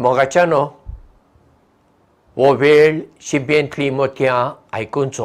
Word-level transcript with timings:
मोगाच्यानो 0.00 0.62
हो 2.36 2.52
वेळ 2.56 3.00
शिबेंतली 3.28 3.88
मोतयां 3.90 4.38
आयकुचो 4.72 5.24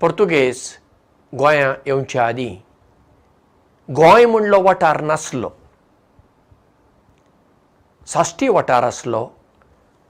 पुर्तुगेज 0.00 0.60
गोंयां 1.32 1.72
येवच्या 1.86 2.26
आदीं 2.26 2.54
गोंय 3.88 4.26
म्हणलो 4.26 4.60
वाठार 4.62 5.00
नासलो. 5.00 5.50
साश्टी 8.06 8.48
वाठार 8.48 8.82
आसलो 8.82 9.26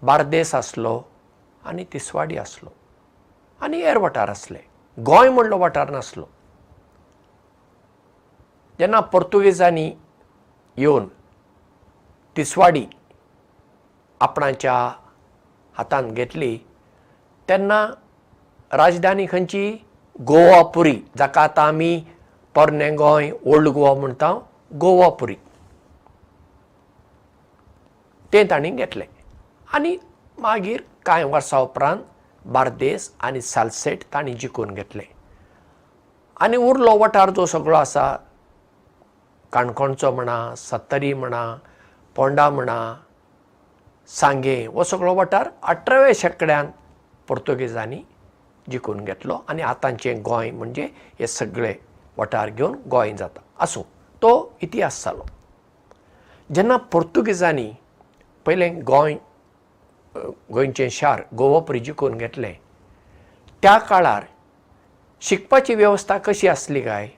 बार्देस 0.03 0.55
आसलो 0.55 1.01
आनी 1.65 1.85
तिसवाडी 1.93 2.37
आसलो 2.39 2.71
आनी 3.61 3.83
हेर 3.83 3.97
वाठार 3.97 4.29
आसले. 4.29 4.59
गोंय 4.99 5.29
म्हणलो 5.31 5.59
वाठार 5.59 5.91
नासलो. 5.91 6.25
जेन्ना 8.79 9.01
पुर्तुगेजांनी 9.01 9.91
येवन 10.77 11.07
तिसवाडी 12.37 12.85
आपणाच्या 14.21 14.75
हातांत 15.75 16.13
घेतली 16.13 16.57
तेन्ना 17.49 17.87
राजधानी 18.73 19.27
खंयची? 19.31 19.73
गोवापुरी 20.27 20.95
जाका 21.19 21.43
आतां 21.43 21.67
आमी 21.69 22.05
पोरनें 22.55 22.97
गोंय 22.99 23.31
ओल्ड 23.47 23.69
गोवा 23.69 23.95
म्हणटा 24.01 24.33
गोवापुरी 24.81 25.35
तें 28.33 28.45
तांणी 28.51 28.71
घेतलें. 28.71 29.07
आनी 29.75 29.97
मागीर 30.39 30.83
कांय 31.07 31.25
वर्सां 31.25 31.63
उपरांत 31.63 32.03
बार्देस 32.45 33.11
आनी 33.21 33.41
सालसेट 33.41 34.05
तांणी 34.15 34.35
जिखून 34.35 34.75
घेतले. 34.75 35.05
आनी 36.41 36.57
उरलो 36.57 36.97
वाठार 36.99 37.31
जो 37.31 37.47
सगळो 37.47 37.77
आसा 37.77 38.17
काणकोणचो 39.53 40.11
म्हणा 40.11 40.55
सत्तरी 40.57 41.13
म्हणा 41.15 41.45
पोंडा 42.17 42.49
म्हणा 42.51 42.95
सांगे 44.09 44.65
हो 44.67 44.85
सगळो 44.85 45.15
वाठार 45.15 45.49
अठराव्या 45.63 46.13
शेंकड्यान 46.17 46.71
पुर्तुगेजांनी 47.29 48.03
जिखून 48.71 49.05
घेतलो 49.05 49.39
आनी 49.49 49.63
आतांचें 49.63 50.23
गोंय 50.25 50.51
म्हणजे 50.51 50.89
हे 51.19 51.27
सगळे 51.27 51.75
वाठार 52.17 52.51
घेवन 52.51 52.75
गोंय 52.91 53.13
जाता. 53.19 53.41
आसूं 53.61 53.83
तो 54.23 54.33
इतिहास 54.63 55.05
जालो. 55.05 55.25
जेन्ना 56.55 56.77
पुर्तुगेजांनी 56.93 57.71
पयलें 58.47 58.81
गोंय 58.87 59.17
गोंयचें 60.53 60.89
शार 60.93 61.23
गोवापुरी 61.39 61.81
जिखून 61.81 62.17
घेतलें 62.19 62.53
त्या 63.63 63.77
काळार 63.79 64.25
शिकपाची 65.23 65.75
वेवस्था 65.75 66.19
कशी 66.19 66.49
आसली 66.49 66.81
काय 66.81 67.09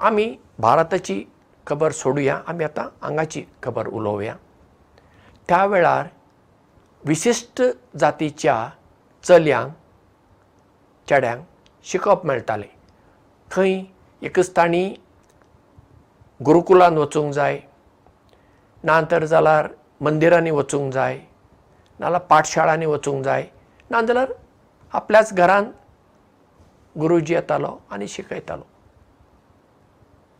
आमी 0.00 0.34
भारताची 0.60 1.22
खबर 1.66 1.92
सोडुया 1.92 2.40
आमी 2.48 2.64
आतां 2.64 2.84
हांगाची 3.02 3.42
खबर 3.62 3.86
उलोवया. 3.88 4.34
त्या 5.48 5.64
वेळार 5.66 6.06
विशिश्ट 7.06 7.62
जातीच्या 7.98 8.68
चलयांक 9.24 9.72
चेड्यांक 11.08 11.42
शिकप 11.84 12.26
मेळटालें. 12.26 12.68
खंय 13.50 13.82
एकच 14.22 14.56
तांणी 14.56 14.88
गुरुकुलांत 16.40 16.96
वचूंक 16.98 17.32
जाय 17.34 17.58
ना 18.84 19.00
तर 19.10 19.24
जाल्यार 19.24 19.68
मंदिरांनी 20.00 20.50
वचूंक 20.50 20.92
जाय 20.92 21.18
नाल्यार 22.00 22.22
पाठशाळांनी 22.22 22.86
वचूंक 22.86 23.24
जाय 23.24 23.46
नाजाल्यार 23.90 24.32
आपल्याच 24.94 25.32
घरांत 25.34 25.66
गुरुजी 26.98 27.34
येतालो 27.34 27.76
आनी 27.90 28.08
शिकयतालो 28.08 28.62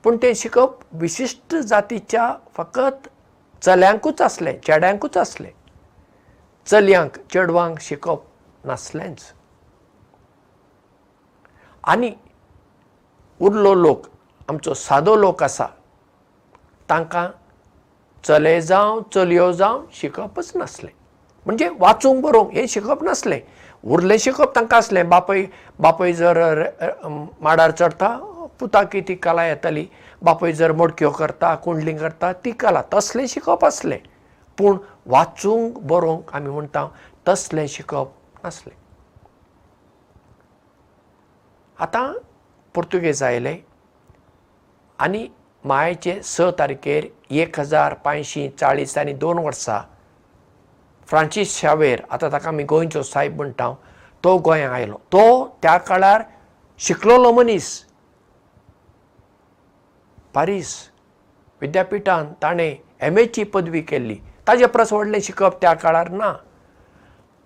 पूण 0.06 0.16
तें 0.22 0.32
शिकप 0.36 0.78
विशिश्ट 1.00 1.54
जातीच्या 1.66 2.26
फकत 2.56 3.08
चल्यांकूच 3.62 4.20
आसलें 4.22 4.58
चेड्यांकूच 4.66 5.16
आसलें. 5.16 5.48
चलयांक 6.66 7.16
चेडवांक 7.32 7.78
शिकप 7.82 8.20
नासलेंच 8.64 9.24
आनी 11.84 12.10
उरलो 13.40 13.74
लोक 13.74 14.06
आमचो 14.48 14.74
सादो 14.74 15.16
लोक 15.16 15.42
आसा 15.42 15.66
तांकां 16.90 17.26
चले 18.28 18.60
जावं 18.62 19.02
चलयो 19.14 19.50
जावं 19.52 19.84
शिकपच 20.00 20.52
नासलें. 20.54 20.90
म्हणजे 21.46 21.68
वाचूंक 21.78 22.22
बरोवंक 22.24 22.54
हें 22.54 22.66
शिकप 22.68 23.02
नासलें. 23.04 23.40
उरलें 23.84 24.16
शिकप 24.20 24.54
तांकां 24.56 24.78
आसलें. 24.78 25.08
बापय 25.08 25.44
बापय 25.80 26.12
जर 26.12 26.62
माडार 27.40 27.70
चडटा 27.70 28.16
पुताकी 28.60 29.00
ती 29.08 29.14
कला 29.14 29.46
येताली. 29.46 29.86
बापय 30.22 30.52
जर 30.52 30.72
मडक्यो 30.72 31.10
करता 31.10 31.54
कुंडली 31.64 31.96
करता 31.96 32.32
ती 32.44 32.50
कला 32.60 32.82
तसलें 32.94 33.26
शिकप 33.28 33.64
आसलें. 33.64 33.98
पूण 34.58 34.78
वाचूंक 35.06 35.78
बरोवंक 35.86 36.34
आमी 36.34 36.50
म्हणटा 36.50 36.86
तसलें 37.28 37.66
शिकप 37.68 38.12
नासलें. 38.44 38.74
आतां 41.78 42.12
पुर्तुगेज 42.74 43.22
आयले 43.22 43.56
आनी 44.98 45.26
मायेचे 45.64 46.20
स 46.24 46.40
तारखेर 46.58 47.06
एक 47.30 47.58
हजार 47.60 47.94
पांयशीं 48.04 48.48
चाळीस 48.58 48.96
आनी 48.98 49.12
दोन 49.12 49.38
वर्सां 49.44 49.80
फ्रांसीस 51.08 51.56
शावेर 51.60 52.02
आतां 52.10 52.30
ताका 52.32 52.48
आमी 52.48 52.64
गोंयचो 52.64 53.02
सायब 53.02 53.36
म्हणटा 53.36 53.72
तो 54.24 54.36
गोंयांत 54.44 54.72
आयलो. 54.74 54.96
तो 55.12 55.58
त्या 55.62 55.76
काळार 55.76 56.22
शिकलोलो 56.78 57.32
मनीस 57.32 57.68
पारीस 60.36 60.70
विद्यापिठांत 61.60 62.32
ताणें 62.42 62.76
एम 63.06 63.18
एची 63.18 63.44
पदवी 63.52 63.80
केल्ली. 63.82 64.14
ताजे 64.46 64.66
परस 64.66 64.92
व्हडलें 64.92 65.20
शिकप 65.22 65.60
त्या 65.60 65.72
काळार 65.74 66.08
ना. 66.10 66.32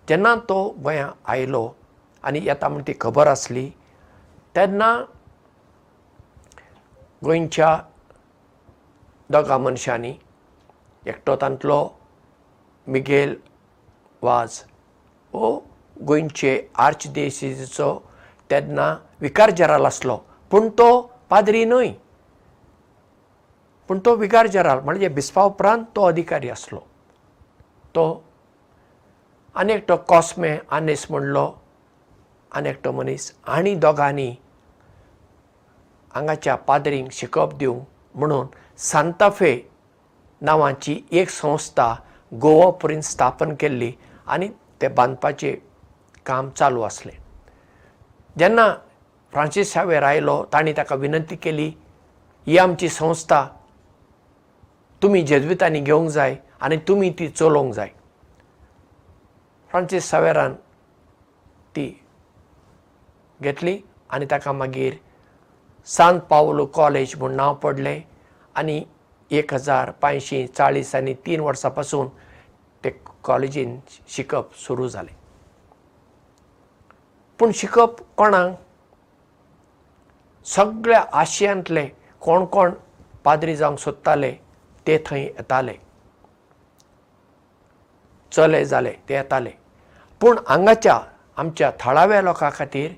जेन्ना 0.09 0.35
तो 0.49 0.63
गोंयांत 0.83 1.29
आयलो 1.31 1.63
आनी 2.25 2.41
येता 2.45 2.69
म्हण 2.69 2.83
ती 2.87 2.93
खबर 3.01 3.27
आसली 3.27 3.69
तेन्ना 4.57 4.91
गोंयच्या 7.25 7.77
दोगा 9.31 9.59
मनशांनी 9.59 10.13
एकटो 11.07 11.37
तांतलो 11.41 11.79
मिगेल 12.87 13.35
वाज 14.23 14.61
हो 15.35 15.57
गोंयचे 15.97 16.59
आर्च 16.75 17.07
देसीचो 17.15 17.95
तेन्ना 18.51 18.95
विकार 19.21 19.51
जराल 19.59 19.87
आसलो. 19.87 20.17
पूण 20.51 20.69
तो 20.79 20.91
पाद्री 21.31 21.65
न्हय 21.65 21.93
पूण 23.91 23.99
तो 24.05 24.15
विकार 24.17 24.47
जराल 24.47 24.81
म्हणजे 24.85 25.09
बिस्पा 25.09 25.43
उपरांत 25.45 25.85
तो 25.97 26.03
अधिकारी 26.07 26.49
आसलो. 26.51 26.79
तो 27.95 28.23
आनी 29.55 29.73
एकटो 29.73 29.97
कॉस्मे 30.09 30.57
आनेस 30.71 31.07
म्हणलो 31.11 31.43
आनी 32.55 32.69
एकटो 32.69 32.93
मनीस 32.93 33.33
आनी 33.57 33.75
दोगांनी 33.75 34.29
हांगाच्या 36.15 36.55
पाद्रींक 36.71 37.11
शिकप 37.13 37.55
दिवंक 37.59 37.83
म्हणून 38.15 38.47
सांताफे 38.79 39.55
नांवाची 40.41 41.01
एक 41.11 41.31
संस्था 41.31 41.95
गोवा 42.41 42.71
पर्यंत 42.71 43.03
स्थापन 43.03 43.55
केल्ली 43.61 43.93
आनी 44.27 44.49
तें 44.83 44.95
बांदपाचें 44.95 45.55
काम 46.27 46.51
चालू 46.51 46.83
आसलें. 46.83 47.17
जेन्ना 48.39 48.73
फ्रांसीस 49.33 49.73
शावेर 49.73 50.03
आयलो 50.03 50.45
तांणी 50.53 50.73
ताका 50.77 50.97
विनंती 50.97 51.37
केली 51.37 51.73
ही 52.47 52.59
आमची 52.59 52.89
संस्था 52.89 53.47
तुमी 55.03 55.23
जेजवितांनी 55.23 55.81
घेवंक 55.81 56.09
जाय 56.11 56.37
आनी 56.61 56.77
तुमी 56.89 57.11
ती 57.19 57.29
चलोवंक 57.29 57.75
जाय. 57.75 57.89
फ्रांसीस 59.71 60.09
सावेरान 60.11 60.55
ती 61.77 61.87
घेतली 63.43 63.77
आनी 64.11 64.27
ताका 64.31 64.53
मागीर 64.53 64.95
सांत 65.87 66.21
पावलो 66.31 66.67
कॉलेज 66.75 67.15
म्हूण 67.19 67.35
नांव 67.37 67.55
पडलें 67.63 68.01
आनी 68.57 68.83
एक 69.31 69.55
हजार 69.55 69.91
पांयशीं 70.03 70.47
चाळीस 70.47 70.95
आनी 70.95 71.15
तीन 71.27 71.41
वर्सां 71.41 71.71
पासून 71.71 72.09
ते 72.85 72.91
कॉलेजीन 73.25 73.79
शिकप 74.09 74.55
सुरू 74.67 74.89
जालें. 74.89 75.15
पूण 77.39 77.51
शिकप 77.55 78.01
कोणाक? 78.17 78.55
सगळ्या 80.47 81.05
आशियांतले 81.21 81.87
कोण 82.21 82.45
कोण 82.45 82.73
पाद्री 83.25 83.57
जावंक 83.57 83.79
सोदताले 83.79 84.35
ते 84.91 84.99
थंय 85.07 85.21
येताले. 85.21 85.75
चले 88.33 88.65
जाले 88.65 88.93
ते 89.09 89.15
येताले. 89.15 89.51
पूण 90.21 90.39
हांगाच्या 90.49 91.01
आमच्या 91.37 91.73
थळाव्या 91.81 92.23
लोकां 92.23 92.51
खातीर 92.55 92.91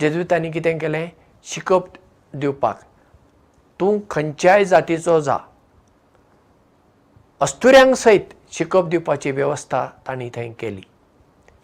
जेजुतांनी 0.00 0.50
कितें 0.50 0.78
केलें? 0.78 1.08
शिकप 1.44 1.84
दिवपाक. 2.34 2.80
तूं 3.80 3.98
खंयच्याय 4.10 4.64
जातीचो 4.64 5.20
जा. 5.20 5.38
अस्तुऱ्यांक 7.40 7.94
सयत 7.94 8.34
शिकप 8.52 8.88
दिवपाची 8.88 9.30
वेवस्था 9.30 9.86
तांणी 10.06 10.30
थंय 10.34 10.52
केली. 10.52 10.82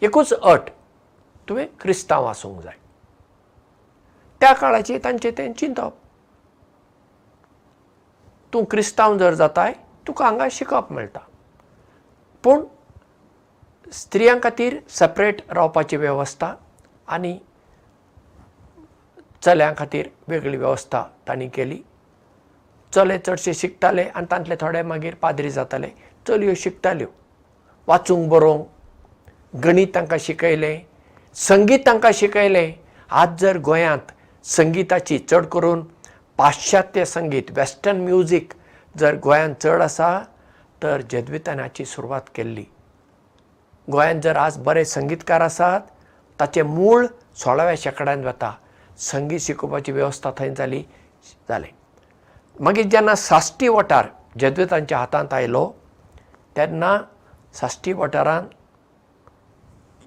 एकूच 0.01 0.33
अट 0.33 0.69
तुवें 1.49 1.67
क्रिस्तांव 1.81 2.25
आसूंक 2.25 2.61
जाय. 2.61 2.77
त्या 4.39 4.53
काळाची 4.53 4.97
तांचें 4.97 5.31
तें 5.37 5.53
चिंतप 5.53 5.93
तूं 8.55 8.63
क्रिस्तांव 8.71 9.17
जर 9.17 9.33
जाताय 9.33 9.73
तुका 10.07 10.25
हांगा 10.25 10.45
शिकप 10.51 10.91
मेळटा. 10.91 11.19
पूण 12.43 12.61
स्त्रियां 13.93 14.37
खातीर 14.43 14.77
सेपरेट 14.89 15.41
रावपाची 15.51 15.97
वेवस्था 15.97 16.53
आनी 17.07 17.37
चल्यां 19.45 19.73
खातीर 19.77 20.07
वेगळी 20.27 20.57
वेवस्था 20.57 21.03
तांणी 21.27 21.47
केली. 21.47 21.77
चले 22.93 23.17
चडशे 23.17 23.53
शिकताले 23.53 24.07
आनी 24.15 24.31
तांतले 24.31 24.55
थोडे 24.61 24.81
मागीर 24.81 25.15
पाद्री 25.21 25.49
जाताले. 25.49 25.89
चलयो 26.27 26.53
शिकताल्यो. 26.57 27.07
वाचूंक 27.87 28.29
बरोवंक 28.29 29.59
गणीत 29.65 29.87
तांकां 29.95 30.19
शिकयलें 30.19 30.79
संगीत 31.35 31.79
तांकां 31.85 32.11
शिकयलें. 32.13 32.71
आज 33.09 33.41
जर 33.41 33.57
गोंयांत 33.57 34.11
संगिताची 34.43 35.19
चड 35.19 35.45
करून 35.45 35.83
पाश्चात्य 36.37 37.03
संगीत 37.05 37.51
वेस्टर्न 37.57 38.01
म्युजीक 38.03 38.53
जर 38.95 39.15
गोंयांत 39.23 39.55
चड 39.63 39.81
आसा 39.81 40.07
तर 40.83 41.01
जेद्वितांनी 41.09 41.61
हाची 41.61 41.85
सुरवात 41.85 42.21
केल्ली. 42.35 42.63
गोंयांत 43.87 44.21
जर 44.21 44.37
आज 44.37 44.57
बरे 44.63 44.83
संगीतकार 44.85 45.41
आसात 45.41 45.81
ताचें 46.39 46.61
मूळ 46.63 47.05
सोळाव्या 47.43 47.75
शेंकड्यान 47.77 48.23
वता 48.25 48.51
संगीत 48.99 49.39
शिकोवपाची 49.39 49.91
वेवस्था 49.91 50.31
थंय 50.37 50.53
जाली 50.55 50.81
जालें. 51.49 51.69
मागीर 52.59 52.87
जेन्ना 52.91 53.15
साश्टी 53.15 53.67
वठार 53.67 54.07
जेद्वितांच्या 54.39 54.97
हातांत 54.97 55.33
आयलो 55.33 55.71
तेन्ना 56.57 56.97
साश्टी 57.53 57.93
वाठारांत 57.93 58.47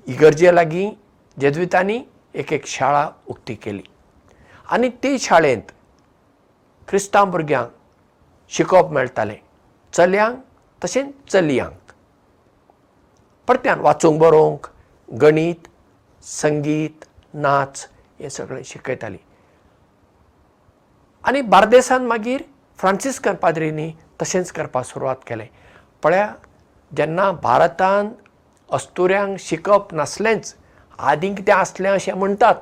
इगर्जे 0.06 0.54
लागीं 0.54 0.90
जेद्वितांनी 1.40 2.00
एक 2.34 2.52
एक 2.52 2.66
शाळा 2.66 3.08
उक्ती 3.28 3.54
केली. 3.54 3.82
आनी 4.70 4.88
ते 5.02 5.18
शाळेंत 5.18 5.72
क्रिस्तांव 6.88 7.30
भुरग्यांक 7.30 7.70
शिकोवप 8.50 8.90
मेळटालें. 8.92 9.36
चलयांक 9.92 10.36
तशेंच 10.84 11.12
चलयांक. 11.32 11.92
परत्यान 13.48 13.80
वाचूंक 13.80 14.20
बरोवंक 14.20 14.66
गणीत 15.20 15.68
संगीत 16.22 17.04
नाच 17.34 17.88
हें 18.20 18.28
सगळें 18.28 18.62
शिकयतालीं. 18.64 19.18
आनी 21.24 21.40
बार्देसान 21.40 22.06
मागीर 22.06 22.42
फ्रांसिस्कन 22.78 23.34
पाद्रींनी 23.34 23.90
तशेंच 24.22 24.52
करपाक 24.52 24.84
सुरवात 24.84 25.16
केलें. 25.26 25.46
पळया 26.02 26.32
जेन्ना 26.96 27.30
भारतांत 27.32 28.10
अस्तुऱ्यांक 28.70 29.38
शिकप 29.40 29.94
नासलेंच 29.94 30.54
आदीं 30.98 31.34
कितें 31.34 31.52
आसलें 31.52 31.90
अशें 31.90 32.12
म्हणटात 32.12 32.54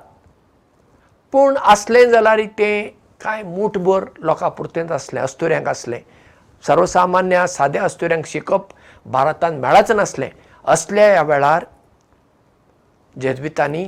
पूण 1.32 1.56
आसलें 1.56 2.08
जाल्यार 2.10 2.40
तें 2.58 2.90
कांय 3.20 3.42
मूठभर 3.42 4.04
लोकां 4.18 4.50
पुरतेंच 4.50 4.90
आसलें 4.92 5.20
अस्तुऱ्यांक 5.20 5.68
आसलें. 5.68 6.00
सर्वसामान्य 6.66 7.46
साद्या 7.46 7.84
अस्तुऱ्यांक 7.84 8.26
शिकप 8.26 8.68
भारतांत 9.06 9.60
मेळच 9.60 9.90
नासलें. 9.90 10.30
असल्या 10.64 11.10
ह्या 11.12 11.22
वेळार 11.22 11.64
जेजवितांनी 13.20 13.86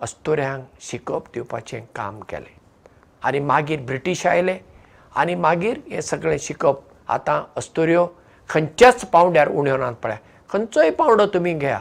अस्तुऱ्यांक 0.00 0.64
शिकप 0.80 1.28
दिवपाचें 1.34 1.80
काम 1.94 2.20
केलें. 2.20 2.54
आनी 3.24 3.38
मागीर 3.40 3.80
ब्रिटीश 3.80 4.26
आयले. 4.26 4.58
आनी 5.16 5.34
मागीर 5.34 5.78
हें 5.90 6.00
सगळें 6.00 6.36
शिकप 6.40 6.80
आतां 7.08 7.42
अस्तुऱ्यो 7.56 8.06
खंयच्याच 8.48 9.04
पावंड्यार 9.04 9.48
उण्यो 9.48 9.76
नात 9.76 9.92
पळय. 9.92 10.16
खंयचोय 10.50 10.90
पावंडो 10.90 11.26
तुमी 11.26 11.52
घेया. 11.54 11.80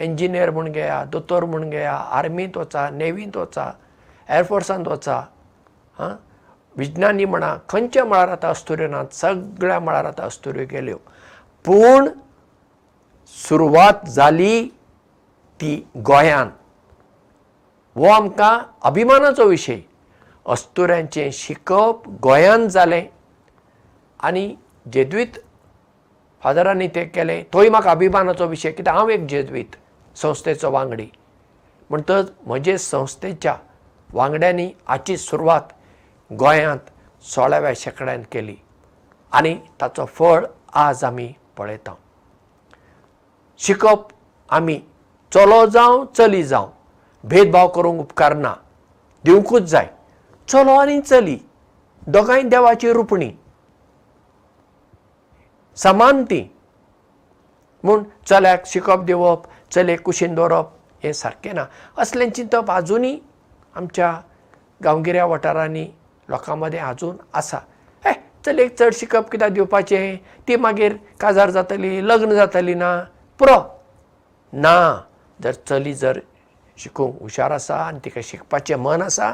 इंजिनियर 0.00 0.50
म्हूण 0.50 0.70
घेया 0.72 1.04
दोतोर 1.04 1.44
म्हूण 1.44 1.70
घेया 1.70 1.92
आर्मींत 1.92 2.56
वचा 2.56 2.88
नेवींत 2.90 3.36
वचा 3.36 3.70
एअरफोर्सांत 4.28 4.88
वचा 4.88 5.16
हां? 5.98 6.14
विज्ञानी 6.76 7.24
म्हणा 7.24 7.56
खंयच्या 7.68 8.04
मळार 8.04 8.28
आतां 8.28 8.50
अस्तुऱ्यो 8.50 8.88
नात? 8.88 9.12
सगळ्या 9.12 9.80
मळार 9.80 10.04
आतां 10.04 10.26
अस्तुऱ्यो 10.26 10.64
गेल्यो. 10.70 10.96
पूण 11.64 12.08
सुरवात 13.48 14.08
जाली 14.08 14.68
ती 15.60 15.76
गोंयांत 15.96 16.50
हो 17.96 18.04
आमकां 18.04 18.58
अभिमानाचो 18.82 19.44
विशय. 19.44 19.80
अस्तुऱ्यांचें 20.46 21.30
शिकप 21.32 22.08
गोंयांत 22.22 22.68
जालें. 22.68 23.06
आनी 24.20 24.54
जेद्वीत 24.92 25.38
फादरांनी 26.42 26.88
तें 26.88 27.08
केलें 27.08 27.42
तोय 27.52 27.68
म्हाका 27.68 27.90
अभिमानाचो 27.90 28.46
विशय. 28.46 28.70
कित्याक 28.70 28.96
हांव 28.96 29.08
एक 29.08 29.26
जेद्वीत 29.26 29.76
संस्थेचो 30.16 30.70
वांगडी. 30.70 31.06
म्हणटच 31.90 32.32
म्हजे 32.46 32.78
संस्थेच्या 32.78 33.56
वांगड्यांनी 34.14 34.70
हाची 34.88 35.16
सुरवात 35.16 35.72
गोंयांत 36.30 36.90
सोळाव्या 37.24 37.72
शेंकड्यान 37.76 38.22
केली. 38.32 38.56
आनी 39.32 39.54
ताचो 39.80 40.04
फळ 40.06 40.44
आज 40.72 41.04
आमी 41.04 41.32
पळयता. 41.56 41.94
शिकप 43.58 44.12
आमी 44.50 44.78
चलो 45.32 45.64
जावं 45.66 46.04
चली 46.16 46.42
जावं. 46.42 46.70
भेदभाव 47.24 47.68
करूंक 47.68 48.00
उपकार 48.00 48.34
ना. 48.36 48.54
दिवंकूच 49.24 49.62
जाय. 49.62 49.88
चलो 50.48 50.78
आनी 50.78 51.00
चली. 51.00 51.36
दोगांय 52.06 52.42
देवाची 52.42 52.92
रुपणी. 52.92 53.30
समान 55.76 56.24
ती 56.24 56.42
म्हूण 57.84 58.02
चल्याक 58.26 58.66
शिकप 58.66 59.02
दिवप 59.04 59.46
चलयेक 59.70 60.02
कुशीन 60.02 60.34
दवरप 60.34 60.72
हें 61.02 61.12
सारकें 61.12 61.54
ना. 61.54 61.64
असलें 61.98 62.30
चिंतप 62.30 62.70
आजुनूय 62.70 63.16
आमच्या 63.76 64.12
गांवगिऱ्या 64.84 65.24
वाठारांनी 65.26 65.86
लोकां 66.28 66.56
मदें 66.58 66.78
आजून 66.78 67.16
आसा. 67.34 67.58
हे 68.04 68.12
चलयेक 68.46 68.76
चड 68.78 68.92
शिकप 68.94 69.30
कित्याक 69.30 69.52
दिवपाचें? 69.52 70.16
ती 70.48 70.56
मागीर 70.56 70.96
काजार 71.20 71.50
जातली 71.50 72.06
लग्न 72.08 72.34
जातली 72.34 72.74
ना? 72.74 72.98
पुरो. 73.38 73.58
ना. 74.52 75.00
जर 75.42 75.52
चली 75.68 75.94
जर 75.94 76.18
शिकूंक 76.78 77.20
हुशार 77.22 77.52
आसा 77.52 77.76
आनी 77.76 77.98
तिका 78.04 78.20
शिकपाचें 78.24 78.76
मन 78.76 79.02
आसा 79.02 79.30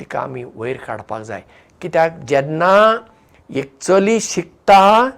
तिका 0.00 0.20
आमी 0.20 0.44
वयर 0.54 0.76
काडपाक 0.86 1.22
जाय. 1.22 1.42
कित्याक 1.80 2.18
जेन्ना 2.28 2.74
एक 3.50 3.72
चली 3.80 4.20
शिकता 4.20 5.10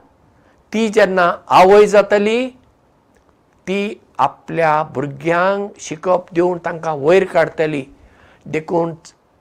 ती 0.72 0.88
जेन्ना 0.88 1.32
आवय 1.48 1.86
जातली 1.86 2.48
ती 3.66 4.00
आपल्या 4.18 4.82
भुरग्यांक 4.94 5.80
शिकप 5.80 6.32
दिवन 6.34 6.58
तांकां 6.64 6.96
वयर 7.00 7.24
काडटली 7.24 7.82
देखून 8.46 8.94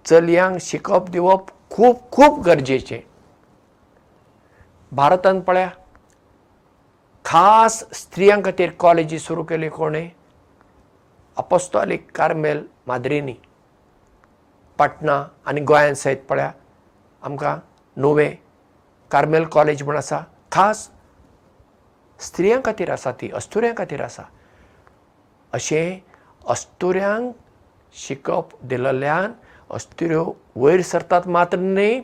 चलयांक 0.06 0.58
शिकप 0.62 1.10
दिवप 1.10 1.50
खूब 1.70 1.96
खूब 2.12 2.42
गरजेचें. 2.46 3.00
भारतांत 4.92 5.42
पळया 5.42 5.70
खास 7.26 7.84
स्त्रियां 7.94 8.42
खातीर 8.46 8.72
कॉलेजी 8.80 9.20
सुरू 9.20 9.44
केली 9.44 9.70
कोणें? 9.70 10.10
अपोस्तॉलीक 11.38 12.08
कार्मेल 12.16 12.64
माद्रिनी. 12.88 13.34
पाटणा 14.78 15.24
आनी 15.46 15.62
गोंयांत 15.62 15.96
सयत 15.96 16.18
पळया 16.30 16.52
आमकां 17.22 17.58
नुवें 17.98 18.36
कार्मेल 19.12 19.46
कॉलेज 19.46 19.84
म्हूण 19.84 19.98
आसा. 19.98 20.20
खास 20.52 20.90
स्त्रियां 22.20 22.62
खातीर 22.66 22.92
आसा 22.92 23.12
ती 23.12 23.30
अस्तुऱ्यां 23.32 23.74
खातीर 23.78 24.02
आसा. 24.04 24.24
अशें 25.54 25.98
अस्तुऱ्यांक 26.48 27.34
शिकप 27.96 28.50
दिलेल्यान 28.70 29.32
अस्तुऱ्यो 29.70 30.24
वयर 30.56 30.82
सरतात 30.82 31.28
मात्र 31.28 31.58
न्ही 31.60 32.00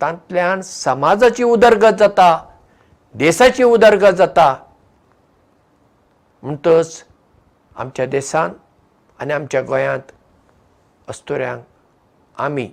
तांतल्यान 0.00 0.60
समाजाची 0.62 1.42
उदरगत 1.44 1.98
जाता 1.98 2.30
देशाची 3.14 3.62
उदरगत 3.64 4.16
जाता. 4.16 4.54
म्हणटच 6.42 7.04
आमच्या 7.76 8.06
देशांत 8.06 8.54
आनी 9.20 9.32
आमच्या 9.32 9.62
गोंयांत 9.62 10.12
अस्तुऱ्यांक 11.08 11.62
आमी 12.40 12.68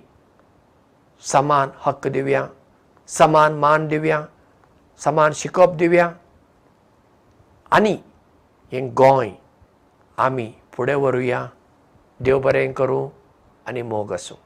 समान 1.32 1.68
हक्क 1.80 2.08
दिवया 2.08 2.46
समान 3.08 3.54
मान 3.58 3.86
दिवया 3.88 4.20
समान 5.00 5.32
शिकप 5.34 5.74
दिवया. 5.76 6.10
आनी 7.72 7.96
हें 8.72 8.88
गोंय 8.96 9.30
आमी 10.18 10.50
फुडें 10.72 10.94
व्हरुया 10.94 11.46
देव 12.22 12.40
बरें 12.40 12.72
करूं 12.72 13.08
आनी 13.68 13.82
मोग 13.82 14.12
आसूं 14.12 14.36